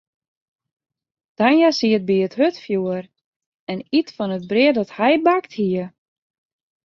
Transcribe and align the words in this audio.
Tania 1.37 1.69
siet 1.79 2.03
by 2.07 2.17
it 2.25 2.35
hurdfjoer 2.39 3.05
en 3.71 3.79
iet 3.97 4.09
fan 4.15 4.35
it 4.37 4.47
brea 4.51 4.73
dat 4.79 4.95
hja 4.97 5.09
bakt 5.25 5.51
hie. 5.59 5.85